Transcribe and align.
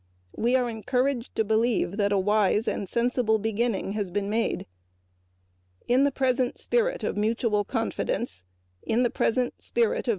We 0.35 0.55
are 0.55 0.67
encouraged 0.67 1.35
to 1.35 1.43
believe 1.43 1.97
that 1.97 2.11
a 2.11 2.17
wise 2.17 2.67
and 2.67 2.89
sensible 2.89 3.37
beginning 3.37 3.91
has 3.91 4.09
been 4.09 4.31
made. 4.31 4.65
In 5.87 6.05
the 6.05 6.11
present 6.11 6.57
spirit 6.57 7.03
of 7.03 7.15
mutual 7.15 7.63
confidence 7.63 8.43
and 8.87 9.03
mutual 9.03 9.05
encouragement 9.05 9.53
we 9.75 9.81
go 9.83 9.91
forward. 9.91 10.09